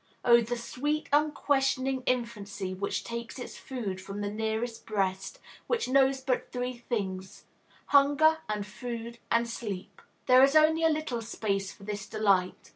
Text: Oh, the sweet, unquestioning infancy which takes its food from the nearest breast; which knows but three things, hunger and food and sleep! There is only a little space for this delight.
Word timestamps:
Oh, 0.25 0.41
the 0.41 0.57
sweet, 0.57 1.07
unquestioning 1.13 2.01
infancy 2.07 2.73
which 2.73 3.03
takes 3.03 3.37
its 3.37 3.55
food 3.59 4.01
from 4.01 4.21
the 4.21 4.31
nearest 4.31 4.87
breast; 4.87 5.37
which 5.67 5.87
knows 5.87 6.21
but 6.21 6.51
three 6.51 6.75
things, 6.75 7.45
hunger 7.85 8.39
and 8.49 8.65
food 8.65 9.19
and 9.29 9.47
sleep! 9.47 10.01
There 10.25 10.41
is 10.41 10.55
only 10.55 10.83
a 10.83 10.89
little 10.89 11.21
space 11.21 11.71
for 11.71 11.83
this 11.83 12.07
delight. 12.07 12.69